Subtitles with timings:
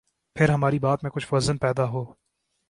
[0.35, 2.05] پھر ہماری بات میں کچھ وزن پیدا ہو۔